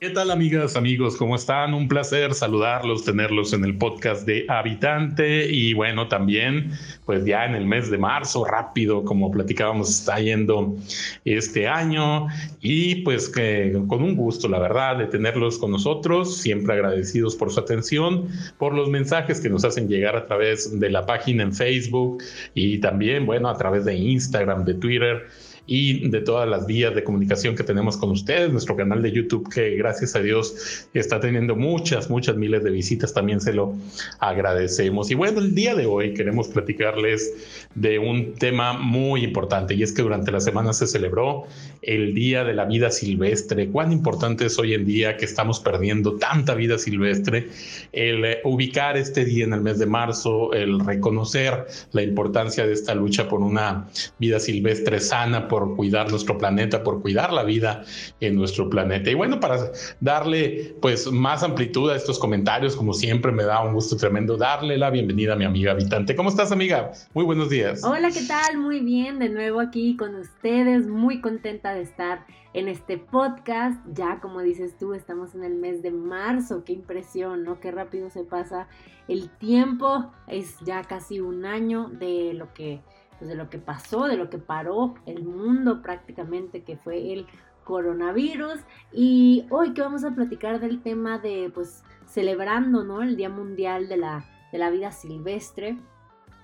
[0.00, 1.16] ¿Qué tal amigas, amigos?
[1.16, 1.74] ¿Cómo están?
[1.74, 6.70] Un placer saludarlos, tenerlos en el podcast de Habitante y bueno, también
[7.04, 10.76] pues ya en el mes de marzo, rápido, como platicábamos, está yendo
[11.24, 12.28] este año
[12.60, 17.50] y pues que con un gusto, la verdad, de tenerlos con nosotros, siempre agradecidos por
[17.50, 21.52] su atención, por los mensajes que nos hacen llegar a través de la página en
[21.52, 22.22] Facebook
[22.54, 25.26] y también, bueno, a través de Instagram, de Twitter
[25.68, 29.48] y de todas las vías de comunicación que tenemos con ustedes, nuestro canal de YouTube
[29.52, 33.74] que gracias a Dios está teniendo muchas, muchas miles de visitas, también se lo
[34.18, 35.10] agradecemos.
[35.10, 39.92] Y bueno, el día de hoy queremos platicarles de un tema muy importante y es
[39.92, 41.44] que durante la semana se celebró
[41.82, 43.68] el Día de la Vida Silvestre.
[43.68, 47.48] Cuán importante es hoy en día que estamos perdiendo tanta vida silvestre,
[47.92, 52.94] el ubicar este día en el mes de marzo, el reconocer la importancia de esta
[52.94, 53.86] lucha por una
[54.18, 57.82] vida silvestre sana, por por cuidar nuestro planeta, por cuidar la vida
[58.20, 59.10] en nuestro planeta.
[59.10, 63.74] Y bueno, para darle pues más amplitud a estos comentarios, como siempre me da un
[63.74, 66.14] gusto tremendo darle la bienvenida a mi amiga habitante.
[66.14, 66.92] ¿Cómo estás, amiga?
[67.12, 67.82] Muy buenos días.
[67.82, 68.58] Hola, ¿qué tal?
[68.58, 73.80] Muy bien, de nuevo aquí con ustedes, muy contenta de estar en este podcast.
[73.92, 77.58] Ya como dices tú, estamos en el mes de marzo, qué impresión, ¿no?
[77.58, 78.68] Qué rápido se pasa
[79.08, 80.12] el tiempo.
[80.28, 82.80] Es ya casi un año de lo que
[83.18, 87.26] pues, de lo que pasó, de lo que paró el mundo prácticamente, que fue el
[87.64, 88.60] coronavirus.
[88.92, 93.02] Y hoy que vamos a platicar del tema de, pues, celebrando, ¿no?
[93.02, 95.78] El Día Mundial de la, de la Vida Silvestre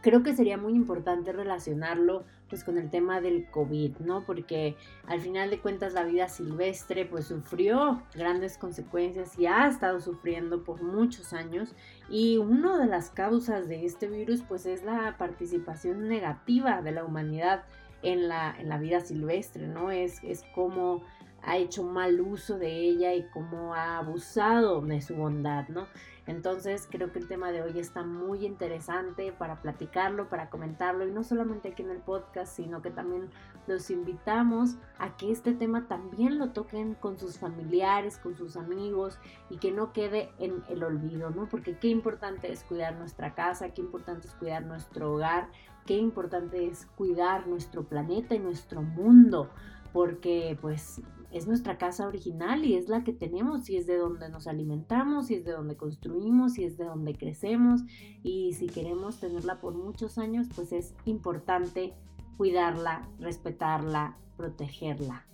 [0.04, 4.24] creo que sería muy importante relacionarlo pues con el tema del COVID, ¿no?
[4.24, 10.00] Porque al final de cuentas la vida silvestre pues sufrió grandes consecuencias y ha estado
[10.00, 11.74] sufriendo por muchos años
[12.08, 17.04] y una de las causas de este virus pues es la participación negativa de la
[17.04, 17.64] humanidad
[18.02, 19.90] en la, en la vida silvestre, ¿no?
[19.90, 21.02] Es, es como
[21.46, 25.86] ha hecho mal uso de ella y cómo ha abusado de su bondad, ¿no?
[26.26, 31.10] Entonces creo que el tema de hoy está muy interesante para platicarlo, para comentarlo y
[31.10, 33.28] no solamente aquí en el podcast, sino que también
[33.66, 39.18] los invitamos a que este tema también lo toquen con sus familiares, con sus amigos
[39.50, 41.46] y que no quede en el olvido, ¿no?
[41.48, 45.48] Porque qué importante es cuidar nuestra casa, qué importante es cuidar nuestro hogar,
[45.84, 49.50] qué importante es cuidar nuestro planeta y nuestro mundo,
[49.92, 51.02] porque pues
[51.34, 55.32] es nuestra casa original y es la que tenemos y es de donde nos alimentamos
[55.32, 57.82] y es de donde construimos y es de donde crecemos
[58.22, 61.92] y si queremos tenerla por muchos años pues es importante
[62.36, 65.26] cuidarla, respetarla, protegerla.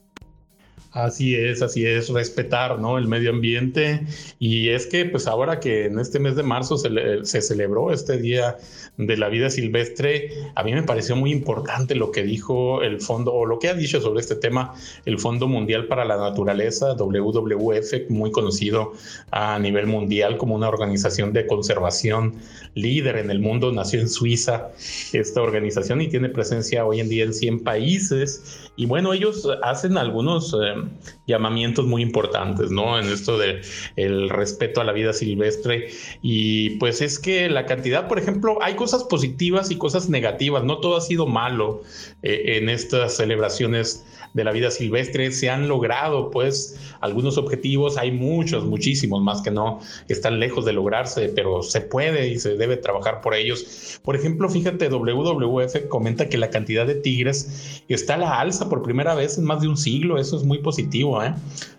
[0.93, 2.99] Así es, así es, respetar ¿no?
[2.99, 4.05] el medio ambiente.
[4.41, 6.91] Y es que pues ahora que en este mes de marzo se,
[7.25, 8.57] se, celebró este Día
[8.97, 13.33] de la Vida Silvestre, a mí me pareció muy importante lo que dijo el fondo,
[13.33, 14.75] o lo que ha dicho sobre este tema,
[15.05, 18.93] el Fondo Mundial para la Naturaleza, WWF, muy conocido
[19.31, 22.35] a nivel mundial como una organización de conservación
[22.75, 24.71] líder en el mundo, nació en Suiza
[25.13, 28.71] esta organización y tiene presencia hoy en día en 100 países.
[28.75, 30.53] Y bueno, ellos hacen algunos...
[30.61, 30.80] Eh,
[31.27, 32.99] llamamientos muy importantes, ¿no?
[32.99, 33.61] En esto de
[33.97, 35.89] el respeto a la vida silvestre
[36.23, 40.79] y pues es que la cantidad, por ejemplo, hay cosas positivas y cosas negativas, no
[40.79, 41.83] todo ha sido malo
[42.23, 44.05] eh, en estas celebraciones
[44.35, 49.51] de la vida silvestre, se han logrado pues algunos objetivos, hay muchos, muchísimos más que
[49.51, 54.01] no están lejos de lograrse, pero se puede y se debe trabajar por ellos.
[54.05, 58.83] Por ejemplo, fíjate, WWF comenta que la cantidad de tigres está a la alza por
[58.83, 61.23] primera vez en más de un siglo, eso es muy positivo.
[61.23, 61.35] ¿eh?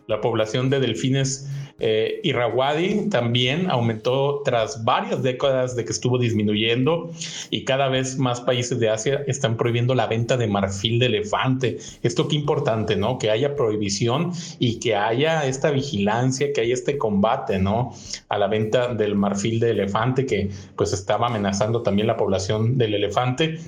[0.08, 1.48] La población de delfines
[1.84, 7.10] eh, Irrawaddy también aumentó tras varias décadas de que estuvo disminuyendo
[7.50, 11.80] y cada vez más países de Asia están prohibiendo la venta de marfil de elefante.
[12.04, 13.18] Esto qué importante, ¿no?
[13.18, 17.94] Que haya prohibición y que haya esta vigilancia, que haya este combate, ¿no?
[18.30, 22.94] A la venta del marfil de elefante que pues estaba amenazando también la población del
[22.94, 23.60] elefante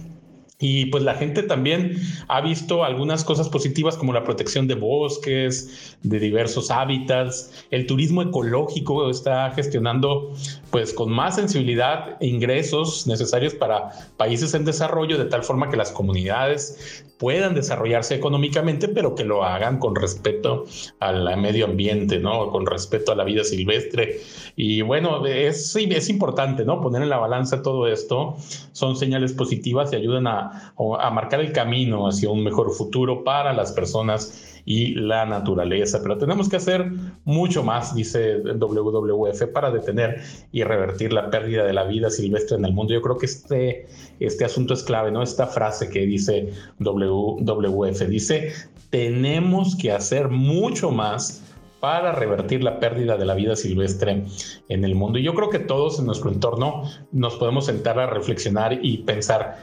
[0.59, 1.97] y pues la gente también
[2.27, 7.65] ha visto algunas cosas positivas como la protección de bosques, de diversos hábitats.
[7.71, 10.33] El turismo ecológico está gestionando
[10.69, 15.91] pues con más sensibilidad ingresos necesarios para países en desarrollo de tal forma que las
[15.91, 20.65] comunidades puedan desarrollarse económicamente, pero que lo hagan con respeto
[21.00, 22.50] al medio ambiente, ¿no?
[22.51, 24.19] Con respeto a la vida silvestre.
[24.57, 26.81] Y bueno, es, es importante, ¿no?
[26.81, 28.35] Poner en la balanza todo esto.
[28.73, 30.43] Son señales positivas y ayudan a
[30.78, 36.00] a, marcar el camino hacia un mejor futuro para las personas y la naturaleza.
[36.01, 36.92] Pero tenemos que hacer
[37.25, 42.66] mucho más, dice WWF, para detener y revertir la pérdida de la vida silvestre en
[42.66, 42.94] el mundo.
[42.94, 43.88] Yo creo que este,
[44.19, 45.22] este asunto es clave, ¿no?
[45.22, 48.54] Esta frase que dice WWF dice,
[48.89, 51.44] tenemos que hacer mucho más
[51.84, 54.24] para revertir la pérdida de la vida silvestre
[54.69, 55.19] en el mundo.
[55.19, 59.57] Y yo creo que todos en nuestro entorno nos podemos sentar a reflexionar y pensar,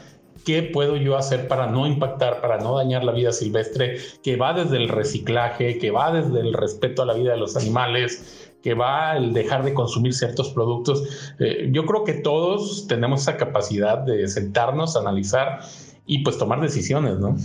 [0.45, 4.53] ¿Qué puedo yo hacer para no impactar, para no dañar la vida silvestre, que va
[4.53, 8.73] desde el reciclaje, que va desde el respeto a la vida de los animales, que
[8.73, 11.33] va el dejar de consumir ciertos productos?
[11.39, 15.59] Eh, yo creo que todos tenemos esa capacidad de sentarnos, analizar
[16.05, 17.35] y pues tomar decisiones, ¿no?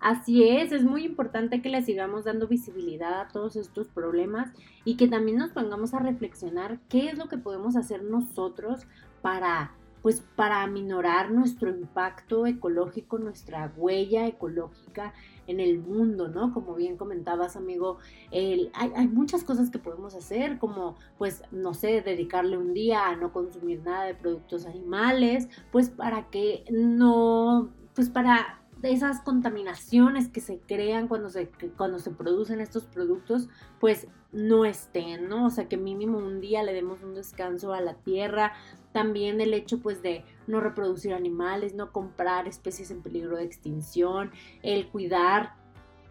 [0.00, 4.48] Así es, es muy importante que le sigamos dando visibilidad a todos estos problemas
[4.84, 8.86] y que también nos pongamos a reflexionar qué es lo que podemos hacer nosotros
[9.22, 9.72] para
[10.02, 15.14] pues para aminorar nuestro impacto ecológico, nuestra huella ecológica
[15.46, 16.52] en el mundo, ¿no?
[16.52, 17.98] Como bien comentabas, amigo,
[18.30, 23.16] hay, hay, muchas cosas que podemos hacer, como, pues, no sé, dedicarle un día a
[23.16, 30.40] no consumir nada de productos animales, pues para que no, pues para esas contaminaciones que
[30.40, 33.48] se crean cuando se, cuando se producen estos productos,
[33.80, 35.46] pues no estén, ¿no?
[35.46, 38.52] O sea, que mínimo un día le demos un descanso a la tierra.
[38.98, 44.32] También el hecho, pues, de no reproducir animales, no comprar especies en peligro de extinción,
[44.64, 45.54] el cuidar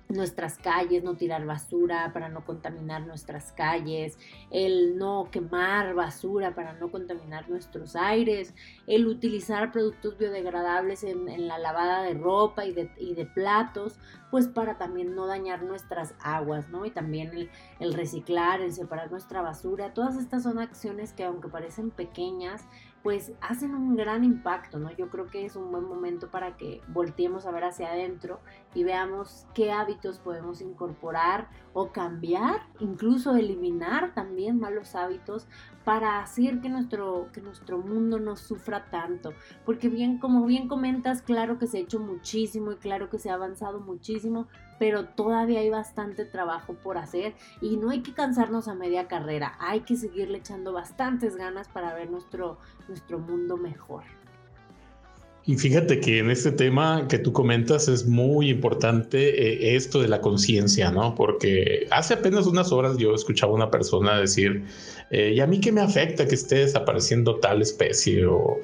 [0.09, 4.17] nuestras calles, no tirar basura para no contaminar nuestras calles,
[4.51, 8.53] el no quemar basura para no contaminar nuestros aires,
[8.87, 13.99] el utilizar productos biodegradables en, la lavada de ropa y de, y de, platos,
[14.31, 16.85] pues para también no dañar nuestras aguas, ¿no?
[16.85, 17.49] Y también el,
[17.79, 22.65] el reciclar, el separar nuestra basura, todas estas son acciones que aunque parecen pequeñas,
[23.07, 24.91] pues hacen un gran impacto, ¿no?
[24.91, 28.41] Yo creo que es un buen momento para que volteemos a ver hacia adentro
[28.73, 35.47] y veamos qué hábitos podemos incorporar o cambiar, incluso eliminar también malos hábitos
[35.85, 39.31] para hacer que nuestro, que nuestro mundo no sufra tanto.
[39.63, 43.29] Porque bien, como bien comentas, claro que se ha hecho muchísimo y claro que se
[43.29, 48.67] ha avanzado muchísimo, pero todavía hay bastante trabajo por hacer y no hay que cansarnos
[48.67, 52.57] a media carrera, hay que seguirle echando bastantes ganas para ver nuestro,
[52.87, 54.03] nuestro mundo mejor.
[55.49, 60.09] Y fíjate que en este tema que tú comentas es muy importante eh, esto de
[60.09, 61.15] la conciencia, ¿no?
[61.15, 64.65] Porque hace apenas unas horas yo escuchaba a una persona decir,
[65.09, 68.59] eh, ¿y a mí qué me afecta que esté desapareciendo tal especie o,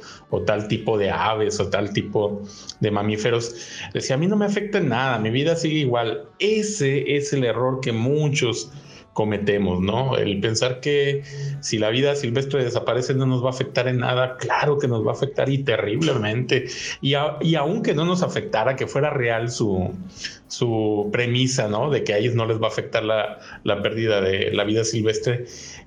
[0.46, 2.42] tal tipo de aves o tal tipo
[2.82, 3.56] de mamíferos?
[3.94, 6.26] Decía, a mí no me afecta nada, mi vida sigue igual.
[6.40, 8.70] Ese es el error que muchos
[9.14, 10.18] cometemos, ¿no?
[10.18, 11.24] El pensar que
[11.62, 15.06] si la vida silvestre desaparece no nos va a afectar en nada, claro que nos
[15.06, 16.66] va a afectar y terriblemente.
[17.02, 19.94] Y, y aunque no nos afectara, que fuera real su,
[20.48, 21.90] su premisa, ¿no?
[21.90, 24.84] De que a ellos no les va a afectar la, la pérdida de la vida
[24.84, 25.46] silvestre,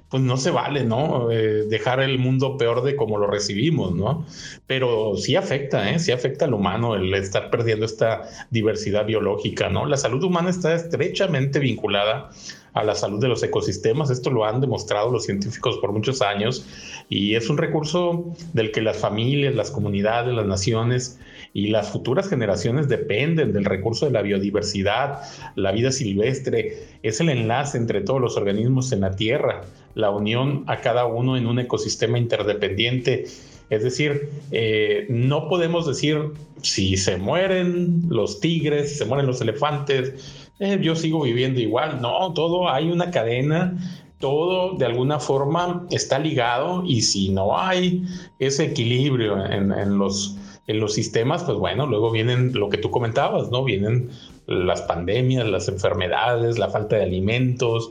[0.08, 1.30] pues no se vale, ¿no?
[1.30, 4.24] Eh, dejar el mundo peor de como lo recibimos, ¿no?
[4.66, 5.98] Pero sí afecta, ¿eh?
[5.98, 9.86] Sí afecta al humano el estar perdiendo esta diversidad biológica, ¿no?
[9.86, 12.30] La salud humana está estrechamente vinculada
[12.76, 14.10] a la salud de los ecosistemas.
[14.10, 16.66] Esto lo han demostrado los científicos por muchos años
[17.08, 21.18] y es un recurso del que las familias, las comunidades, las naciones
[21.54, 25.22] y las futuras generaciones dependen del recurso de la biodiversidad,
[25.54, 29.62] la vida silvestre, es el enlace entre todos los organismos en la Tierra,
[29.96, 33.24] la unión a cada uno en un ecosistema interdependiente.
[33.70, 39.40] Es decir, eh, no podemos decir si se mueren los tigres, si se mueren los
[39.40, 42.02] elefantes, eh, yo sigo viviendo igual.
[42.02, 43.78] No, todo hay una cadena,
[44.20, 48.04] todo de alguna forma está ligado y si no hay
[48.38, 50.36] ese equilibrio en, los,
[50.66, 53.64] en los sistemas, pues bueno, luego vienen lo que tú comentabas, ¿no?
[53.64, 54.10] Vienen
[54.46, 57.90] las pandemias, las enfermedades, la falta de alimentos,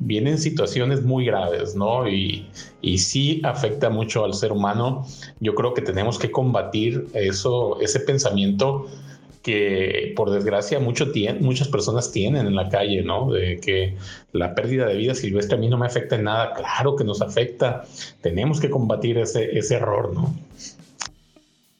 [0.00, 2.08] vienen situaciones muy graves, ¿no?
[2.08, 2.46] Y,
[2.80, 5.06] y sí afecta mucho al ser humano.
[5.40, 8.86] Yo creo que tenemos que combatir eso, ese pensamiento
[9.42, 11.06] que por desgracia mucho
[11.40, 13.30] muchas personas tienen en la calle, ¿no?
[13.30, 13.96] De que
[14.32, 16.52] la pérdida de vida silvestre a mí no me afecta en nada.
[16.52, 17.84] Claro que nos afecta.
[18.20, 20.34] Tenemos que combatir ese, ese error, ¿no?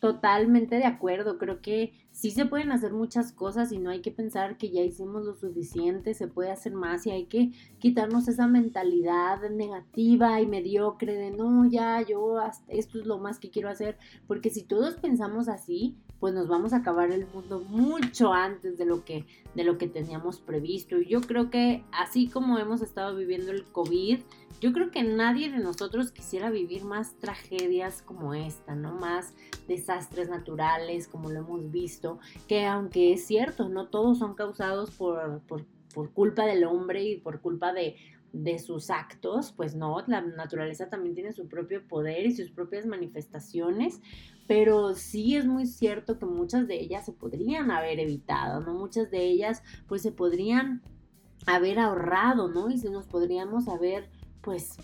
[0.01, 1.37] Totalmente de acuerdo.
[1.37, 4.83] Creo que sí se pueden hacer muchas cosas y no hay que pensar que ya
[4.83, 10.47] hicimos lo suficiente, se puede hacer más y hay que quitarnos esa mentalidad negativa y
[10.47, 12.37] mediocre de no, ya yo
[12.69, 16.73] esto es lo más que quiero hacer, porque si todos pensamos así, pues nos vamos
[16.73, 19.25] a acabar el mundo mucho antes de lo que
[19.55, 23.65] de lo que teníamos previsto y yo creo que así como hemos estado viviendo el
[23.65, 24.21] COVID,
[24.61, 28.93] yo creo que nadie de nosotros quisiera vivir más tragedias como esta, ¿no?
[28.93, 29.33] Más
[29.67, 35.41] desastres naturales como lo hemos visto, que aunque es cierto, no todos son causados por,
[35.49, 35.65] por,
[36.13, 37.97] culpa del hombre y por culpa de,
[38.33, 42.87] de sus actos, pues no, la naturaleza también tiene su propio poder y sus propias
[42.87, 44.01] manifestaciones,
[44.47, 48.75] pero sí es muy cierto que muchas de ellas se podrían haber evitado, ¿no?
[48.75, 50.83] Muchas de ellas pues se podrían
[51.47, 52.71] haber ahorrado, ¿no?
[52.71, 54.11] Y si nos podríamos haber,
[54.41, 54.77] pues,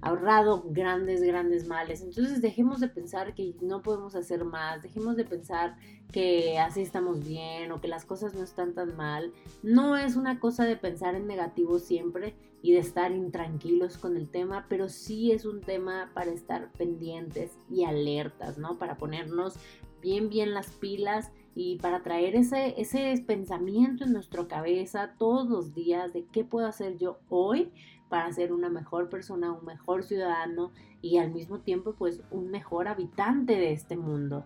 [0.00, 2.02] ahorrado grandes, grandes males.
[2.02, 5.76] Entonces dejemos de pensar que no podemos hacer más, dejemos de pensar
[6.12, 9.32] que así estamos bien o que las cosas no están tan mal.
[9.62, 14.28] No es una cosa de pensar en negativo siempre y de estar intranquilos con el
[14.28, 18.78] tema, pero sí es un tema para estar pendientes y alertas, ¿no?
[18.78, 19.54] Para ponernos
[20.00, 25.74] bien, bien las pilas y para traer ese, ese pensamiento en nuestra cabeza todos los
[25.74, 27.72] días de qué puedo hacer yo hoy
[28.08, 30.72] para ser una mejor persona, un mejor ciudadano
[31.02, 34.44] y al mismo tiempo pues un mejor habitante de este mundo.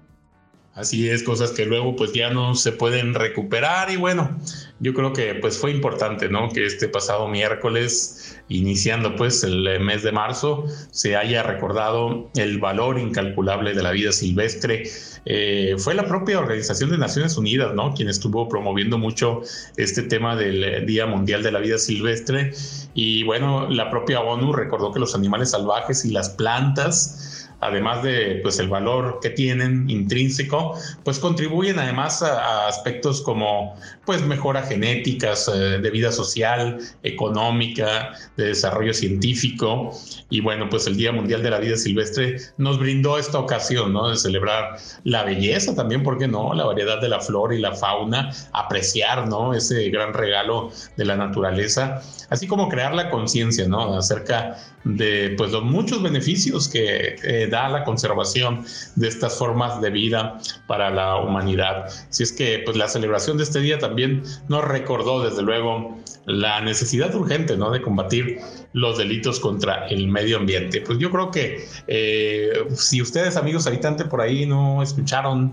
[0.75, 4.38] Así es, cosas que luego pues ya no se pueden recuperar y bueno,
[4.81, 6.49] yo creo que pues fue importante, ¿no?
[6.49, 12.99] Que este pasado miércoles, iniciando pues el mes de marzo, se haya recordado el valor
[12.99, 14.85] incalculable de la vida silvestre.
[15.26, 17.93] Eh, fue la propia Organización de Naciones Unidas, ¿no?
[17.93, 19.43] Quien estuvo promoviendo mucho
[19.76, 22.52] este tema del Día Mundial de la Vida Silvestre
[22.95, 28.40] y bueno, la propia ONU recordó que los animales salvajes y las plantas además de
[28.42, 35.49] pues el valor que tienen intrínseco, pues contribuyen además a, aspectos como pues mejora genéticas,
[35.49, 39.92] eh, de vida social, económica, de desarrollo científico
[40.28, 44.09] y bueno, pues el Día Mundial de la Vida Silvestre nos brindó esta ocasión, ¿no?
[44.09, 46.54] De celebrar la belleza también, ¿por qué no?
[46.54, 49.54] La variedad de la flora y la fauna, apreciar, ¿no?
[49.54, 53.95] Ese gran regalo de la naturaleza, así como crear la conciencia, ¿no?
[53.95, 58.65] Acerca de pues los muchos beneficios que eh, da la conservación
[58.97, 61.87] de estas formas de vida para la humanidad.
[62.11, 66.61] Si es que pues la celebración de este día también nos recordó desde luego la
[66.61, 67.71] necesidad urgente ¿no?
[67.71, 68.38] de combatir
[68.73, 70.81] los delitos contra el medio ambiente.
[70.81, 75.52] Pues yo creo que eh, si ustedes amigos habitantes por ahí no escucharon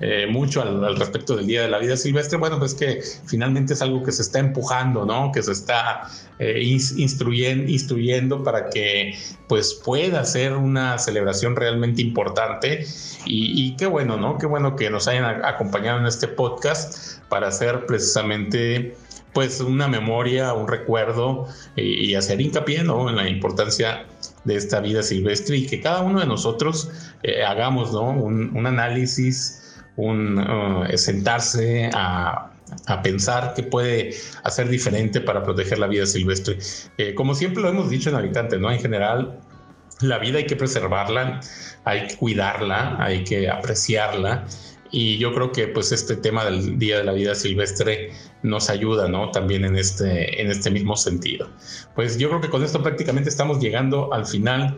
[0.00, 3.82] eh, mucho al, respecto del Día de la Vida Silvestre, bueno, pues que finalmente es
[3.82, 5.32] algo que se está empujando, ¿no?
[5.32, 6.08] Que se está
[6.38, 9.14] eh, instruyendo, para que
[9.48, 12.86] pues pueda ser una celebración realmente importante
[13.26, 14.38] y, y, qué bueno, ¿no?
[14.38, 18.96] Qué bueno que nos hayan acompañado en este podcast para hacer precisamente
[19.32, 21.46] pues una memoria, un recuerdo
[21.76, 23.08] y, hacer hincapié ¿no?
[23.08, 24.06] en la importancia
[24.44, 26.90] de esta vida silvestre y que cada uno de nosotros
[27.22, 28.10] eh, hagamos ¿no?
[28.10, 32.46] un, análisis, un uh, sentarse a,
[33.02, 36.56] pensar qué puede hacer diferente para proteger la vida silvestre.
[36.98, 38.70] Eh, como siempre lo hemos dicho en Habitante, ¿no?
[38.70, 39.40] En general,
[40.00, 41.40] la vida hay que preservarla,
[41.84, 44.46] hay que cuidarla, hay que apreciarla
[44.90, 48.10] y yo creo que pues este tema del Día de la Vida Silvestre
[48.42, 49.30] nos ayuda, ¿no?
[49.30, 51.48] También en este, en este mismo sentido.
[51.94, 54.76] Pues yo creo que con esto prácticamente estamos llegando al final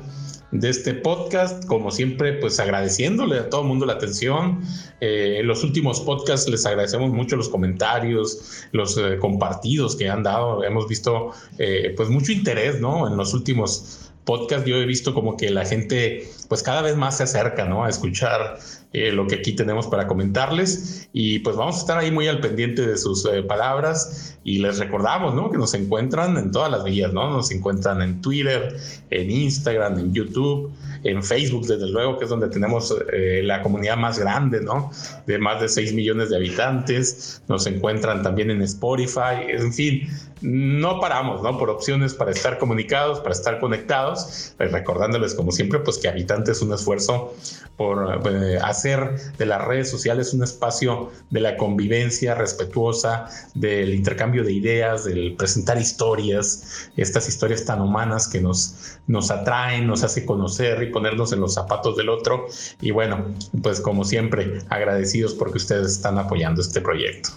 [0.53, 1.65] de este podcast.
[1.67, 4.63] Como siempre, pues agradeciéndole a todo el mundo la atención.
[5.01, 10.23] Eh, en los últimos podcasts les agradecemos mucho los comentarios, los eh, compartidos que han
[10.23, 10.63] dado.
[10.63, 13.09] Hemos visto eh, pues mucho interés, ¿no?
[13.09, 17.17] En los últimos podcasts yo he visto como que la gente pues cada vez más
[17.17, 17.85] se acerca, ¿no?
[17.85, 18.59] A escuchar
[18.93, 21.09] eh, lo que aquí tenemos para comentarles.
[21.13, 24.79] Y pues vamos a estar ahí muy al pendiente de sus eh, palabras y les
[24.79, 25.51] recordamos, ¿no?
[25.51, 27.31] Que nos encuentran en todas las vías, ¿no?
[27.31, 28.77] Nos encuentran en Twitter,
[29.11, 30.71] en Instagram, en YouTube,
[31.05, 34.91] en Facebook, desde luego, que es donde tenemos eh, la comunidad más grande, ¿no?
[35.27, 37.43] De más de 6 millones de habitantes.
[37.49, 40.09] Nos encuentran también en Spotify, en fin,
[40.43, 41.57] no paramos, ¿no?
[41.57, 46.53] Por opciones para estar comunicados, para estar conectados, pues recordándoles como siempre, pues que Habitante
[46.53, 47.35] es un esfuerzo
[47.77, 48.21] por
[48.63, 55.05] hacer de las redes sociales un espacio de la convivencia respetuosa, del intercambio de ideas,
[55.05, 60.91] del presentar historias, estas historias tan humanas que nos, nos atraen, nos hace conocer y
[60.91, 62.47] ponernos en los zapatos del otro.
[62.81, 67.31] Y bueno, pues como siempre, agradecidos porque ustedes están apoyando este proyecto.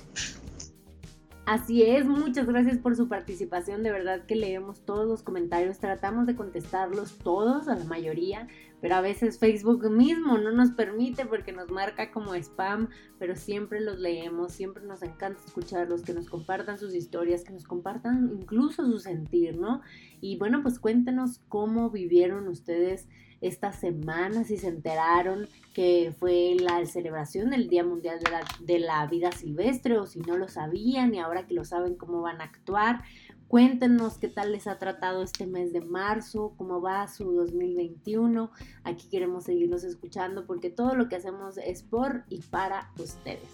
[1.45, 6.25] Así es, muchas gracias por su participación, de verdad que leemos todos los comentarios, tratamos
[6.25, 8.47] de contestarlos todos, a la mayoría,
[8.81, 13.79] pero a veces Facebook mismo no nos permite porque nos marca como spam, pero siempre
[13.79, 18.83] los leemos, siempre nos encanta escucharlos, que nos compartan sus historias, que nos compartan incluso
[18.83, 19.81] su sentir, ¿no?
[20.21, 23.07] Y bueno, pues cuéntenos cómo vivieron ustedes
[23.47, 28.79] esta semana, si se enteraron que fue la celebración del Día Mundial de la, de
[28.79, 32.41] la Vida Silvestre o si no lo sabían y ahora que lo saben cómo van
[32.41, 33.03] a actuar.
[33.47, 38.49] Cuéntenos qué tal les ha tratado este mes de marzo, cómo va su 2021.
[38.83, 43.49] Aquí queremos seguirlos escuchando porque todo lo que hacemos es por y para ustedes.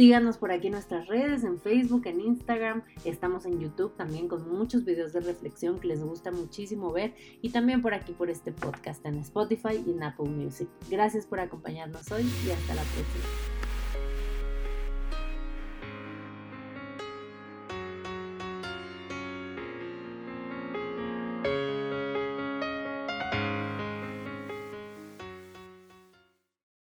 [0.00, 2.84] Síganos por aquí en nuestras redes, en Facebook, en Instagram.
[3.04, 7.12] Estamos en YouTube también con muchos videos de reflexión que les gusta muchísimo ver.
[7.42, 10.70] Y también por aquí por este podcast en Spotify y en Apple Music.
[10.88, 13.59] Gracias por acompañarnos hoy y hasta la próxima.